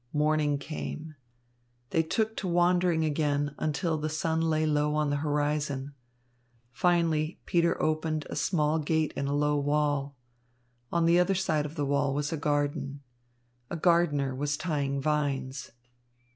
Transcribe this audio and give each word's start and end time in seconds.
Morning 0.13 0.57
came. 0.57 1.13
They 1.91 2.01
took 2.01 2.35
to 2.37 2.47
wandering 2.47 3.05
again, 3.05 3.53
until 3.59 3.99
the 3.99 4.09
sun 4.09 4.41
lay 4.41 4.65
low 4.65 4.95
on 4.95 5.11
the 5.11 5.17
horizon. 5.17 5.93
Finally, 6.71 7.39
Peter 7.45 7.79
opened 7.79 8.25
a 8.27 8.35
small 8.35 8.79
gate 8.79 9.13
in 9.15 9.27
a 9.27 9.35
low 9.35 9.57
wall. 9.59 10.15
On 10.91 11.05
the 11.05 11.19
other 11.19 11.35
side 11.35 11.67
of 11.67 11.75
the 11.75 11.85
wall 11.85 12.15
was 12.15 12.33
a 12.33 12.37
garden. 12.37 13.01
A 13.69 13.77
gardener 13.77 14.33
was 14.33 14.57
tying 14.57 14.99
vines. 14.99 15.69